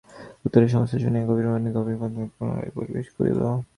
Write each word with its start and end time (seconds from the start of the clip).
উত্তরে 0.45 0.67
সমস্ত 0.67 0.93
শুনিয়া 0.97 1.25
গম্ভীর-ভাবে 1.25 1.71
ঘরের 1.77 1.97
মধ্যে 2.03 2.23
পুনরায় 2.35 2.71
প্রবেশ 2.75 3.05
করিল। 3.17 3.41